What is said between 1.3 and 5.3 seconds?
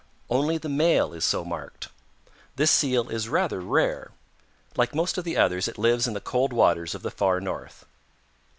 marked. This Seal is rather rare. Like most of